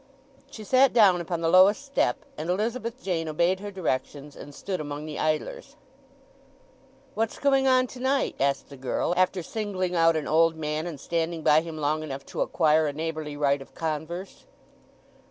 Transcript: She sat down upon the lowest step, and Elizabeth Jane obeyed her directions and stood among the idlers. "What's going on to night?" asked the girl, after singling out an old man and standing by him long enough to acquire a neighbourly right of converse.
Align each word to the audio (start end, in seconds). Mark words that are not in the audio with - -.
She 0.49 0.63
sat 0.63 0.93
down 0.93 1.21
upon 1.21 1.41
the 1.41 1.47
lowest 1.47 1.85
step, 1.85 2.25
and 2.35 2.49
Elizabeth 2.49 3.03
Jane 3.03 3.27
obeyed 3.29 3.59
her 3.59 3.69
directions 3.69 4.35
and 4.35 4.55
stood 4.55 4.81
among 4.81 5.05
the 5.05 5.19
idlers. 5.19 5.75
"What's 7.13 7.37
going 7.37 7.67
on 7.67 7.85
to 7.85 7.99
night?" 7.99 8.33
asked 8.39 8.69
the 8.69 8.77
girl, 8.77 9.13
after 9.15 9.43
singling 9.43 9.95
out 9.95 10.15
an 10.15 10.27
old 10.27 10.55
man 10.55 10.87
and 10.87 10.99
standing 10.99 11.43
by 11.43 11.61
him 11.61 11.77
long 11.77 12.01
enough 12.01 12.25
to 12.33 12.41
acquire 12.41 12.87
a 12.87 12.93
neighbourly 12.93 13.37
right 13.37 13.61
of 13.61 13.75
converse. 13.75 14.47